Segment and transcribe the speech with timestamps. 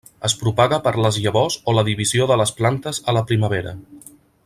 [0.27, 3.77] Es propaga per les llavors o la divisió de les plantes a la primavera.